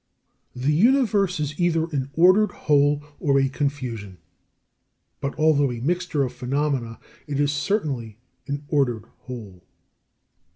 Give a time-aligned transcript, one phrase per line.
[0.53, 0.67] 27.
[0.71, 4.17] The Universe is either an ordered whole or a confusion.
[5.19, 8.17] But, although a mixture of phenomena, it is certainly
[8.47, 9.63] an ordered whole.